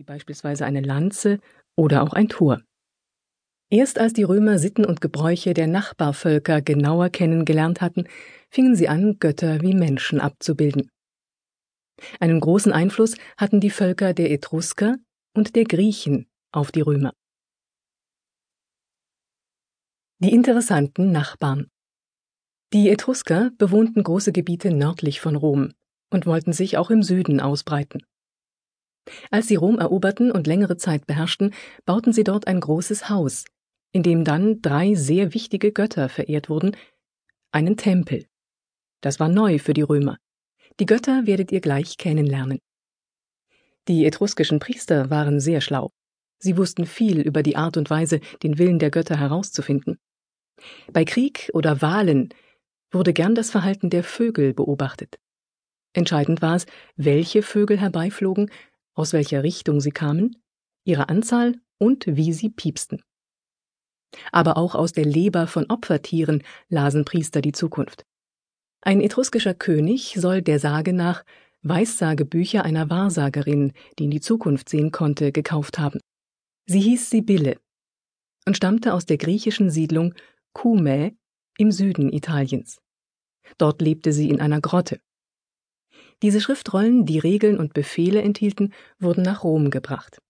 [0.00, 1.40] wie beispielsweise eine Lanze
[1.76, 2.62] oder auch ein Tor.
[3.70, 8.04] Erst als die Römer Sitten und Gebräuche der Nachbarvölker genauer kennengelernt hatten,
[8.48, 10.90] fingen sie an, Götter wie Menschen abzubilden.
[12.18, 14.96] Einen großen Einfluss hatten die Völker der Etrusker
[15.36, 17.12] und der Griechen auf die Römer.
[20.18, 21.68] Die interessanten Nachbarn
[22.72, 25.74] Die Etrusker bewohnten große Gebiete nördlich von Rom
[26.10, 28.00] und wollten sich auch im Süden ausbreiten.
[29.30, 31.54] Als sie Rom eroberten und längere Zeit beherrschten,
[31.84, 33.44] bauten sie dort ein großes Haus,
[33.92, 36.76] in dem dann drei sehr wichtige Götter verehrt wurden,
[37.52, 38.26] einen Tempel.
[39.00, 40.18] Das war neu für die Römer.
[40.78, 42.58] Die Götter werdet ihr gleich kennenlernen.
[43.88, 45.90] Die etruskischen Priester waren sehr schlau.
[46.38, 49.98] Sie wussten viel über die Art und Weise, den Willen der Götter herauszufinden.
[50.92, 52.30] Bei Krieg oder Wahlen
[52.90, 55.18] wurde gern das Verhalten der Vögel beobachtet.
[55.92, 56.66] Entscheidend war es,
[56.96, 58.50] welche Vögel herbeiflogen
[58.94, 60.36] aus welcher Richtung sie kamen,
[60.84, 63.02] ihre Anzahl und wie sie piepsten.
[64.32, 68.04] Aber auch aus der Leber von Opfertieren lasen Priester die Zukunft.
[68.82, 71.24] Ein etruskischer König soll der Sage nach
[71.62, 76.00] Weissagebücher einer Wahrsagerin, die in die Zukunft sehen konnte, gekauft haben.
[76.66, 77.58] Sie hieß Sibylle
[78.46, 80.14] und stammte aus der griechischen Siedlung
[80.54, 81.12] Cumae
[81.58, 82.80] im Süden Italiens.
[83.58, 85.00] Dort lebte sie in einer Grotte.
[86.22, 90.20] Diese Schriftrollen, die Regeln und Befehle enthielten, wurden nach Rom gebracht.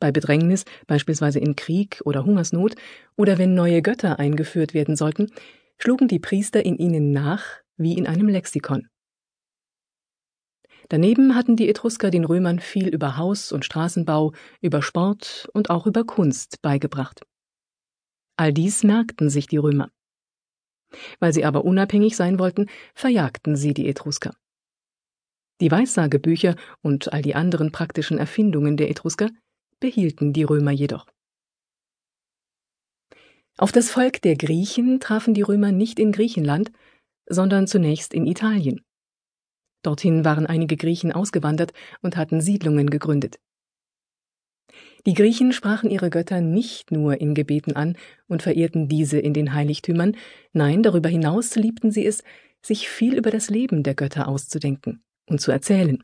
[0.00, 2.74] Bei Bedrängnis, beispielsweise in Krieg oder Hungersnot,
[3.16, 5.32] oder wenn neue Götter eingeführt werden sollten,
[5.78, 7.44] schlugen die Priester in ihnen nach
[7.76, 8.88] wie in einem Lexikon.
[10.88, 15.86] Daneben hatten die Etrusker den Römern viel über Haus- und Straßenbau, über Sport und auch
[15.86, 17.20] über Kunst beigebracht.
[18.36, 19.90] All dies merkten sich die Römer.
[21.20, 24.32] Weil sie aber unabhängig sein wollten, verjagten sie die Etrusker.
[25.60, 29.30] Die Weissagebücher und all die anderen praktischen Erfindungen der Etrusker
[29.80, 31.06] behielten die Römer jedoch.
[33.56, 36.70] Auf das Volk der Griechen trafen die Römer nicht in Griechenland,
[37.26, 38.84] sondern zunächst in Italien.
[39.82, 43.40] Dorthin waren einige Griechen ausgewandert und hatten Siedlungen gegründet.
[45.06, 47.96] Die Griechen sprachen ihre Götter nicht nur in Gebeten an
[48.28, 50.16] und verehrten diese in den Heiligtümern,
[50.52, 52.22] nein, darüber hinaus liebten sie es,
[52.64, 56.02] sich viel über das Leben der Götter auszudenken und zu erzählen.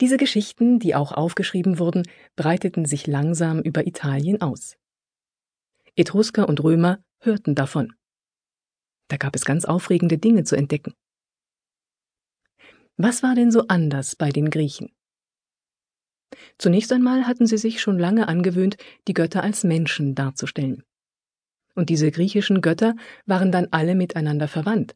[0.00, 4.78] Diese Geschichten, die auch aufgeschrieben wurden, breiteten sich langsam über Italien aus.
[5.94, 7.92] Etrusker und Römer hörten davon.
[9.08, 10.94] Da gab es ganz aufregende Dinge zu entdecken.
[12.96, 14.90] Was war denn so anders bei den Griechen?
[16.58, 18.76] Zunächst einmal hatten sie sich schon lange angewöhnt,
[19.08, 20.84] die Götter als Menschen darzustellen.
[21.74, 22.94] Und diese griechischen Götter
[23.26, 24.94] waren dann alle miteinander verwandt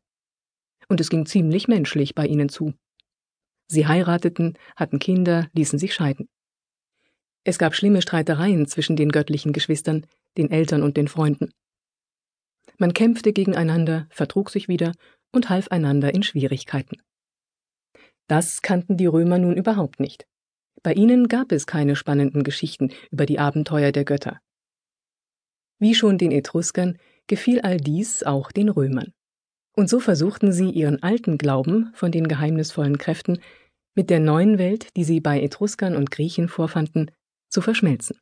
[0.88, 2.74] und es ging ziemlich menschlich bei ihnen zu.
[3.66, 6.28] Sie heirateten, hatten Kinder, ließen sich scheiden.
[7.44, 10.06] Es gab schlimme Streitereien zwischen den göttlichen Geschwistern,
[10.36, 11.50] den Eltern und den Freunden.
[12.78, 14.92] Man kämpfte gegeneinander, vertrug sich wieder
[15.32, 16.96] und half einander in Schwierigkeiten.
[18.26, 20.26] Das kannten die Römer nun überhaupt nicht.
[20.82, 24.40] Bei ihnen gab es keine spannenden Geschichten über die Abenteuer der Götter.
[25.78, 29.12] Wie schon den Etruskern gefiel all dies auch den Römern.
[29.76, 33.40] Und so versuchten sie ihren alten Glauben von den geheimnisvollen Kräften
[33.94, 37.10] mit der neuen Welt, die sie bei Etruskern und Griechen vorfanden,
[37.48, 38.18] zu verschmelzen.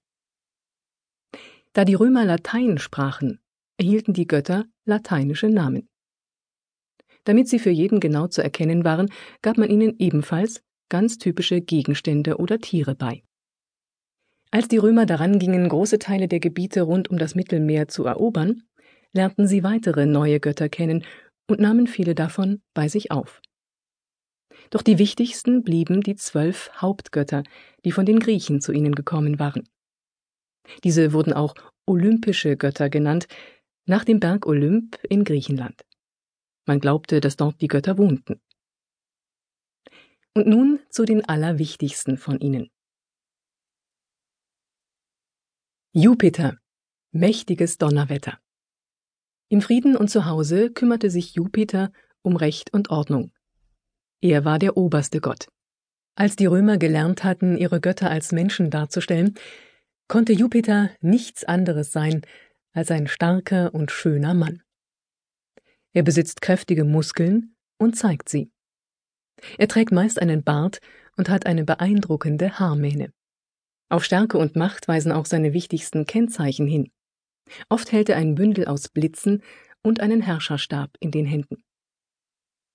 [1.73, 3.41] Da die Römer Latein sprachen,
[3.79, 5.89] erhielten die Götter lateinische Namen.
[7.25, 9.11] Damit sie für jeden genau zu erkennen waren,
[9.43, 13.23] gab man ihnen ebenfalls ganz typische Gegenstände oder Tiere bei.
[14.51, 18.65] Als die Römer daran gingen, große Teile der Gebiete rund um das Mittelmeer zu erobern,
[19.13, 21.05] lernten sie weitere neue Götter kennen
[21.53, 23.41] und nahmen viele davon bei sich auf.
[24.71, 27.43] Doch die wichtigsten blieben die zwölf Hauptgötter,
[27.85, 29.69] die von den Griechen zu ihnen gekommen waren.
[30.83, 31.55] Diese wurden auch
[31.87, 33.29] olympische Götter genannt,
[33.85, 35.85] nach dem Berg Olymp in Griechenland.
[36.67, 38.41] Man glaubte, dass dort die Götter wohnten.
[40.35, 42.71] Und nun zu den allerwichtigsten von ihnen.
[45.93, 46.59] Jupiter,
[47.11, 48.39] mächtiges Donnerwetter.
[49.53, 53.33] Im Frieden und zu Hause kümmerte sich Jupiter um Recht und Ordnung.
[54.23, 55.49] Er war der oberste Gott.
[56.15, 59.35] Als die Römer gelernt hatten, ihre Götter als Menschen darzustellen,
[60.09, 62.23] konnte Jupiter nichts anderes sein
[62.73, 64.63] als ein starker und schöner Mann.
[65.93, 68.51] Er besitzt kräftige Muskeln und zeigt sie.
[69.59, 70.79] Er trägt meist einen Bart
[71.19, 73.13] und hat eine beeindruckende Haarmähne.
[73.91, 76.91] Auf Stärke und Macht weisen auch seine wichtigsten Kennzeichen hin.
[77.69, 79.43] Oft hält er ein Bündel aus Blitzen
[79.83, 81.63] und einen Herrscherstab in den Händen.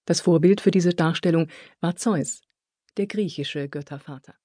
[0.05, 1.49] Das Vorbild für diese Darstellung
[1.81, 2.41] war Zeus,
[2.97, 4.35] der griechische Göttervater.